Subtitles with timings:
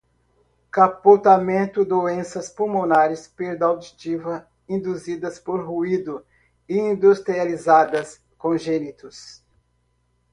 [0.71, 6.25] capotamento, doenças pulmonares, perda auditiva induzida por ruído,
[6.67, 9.43] industrializadas, congênitos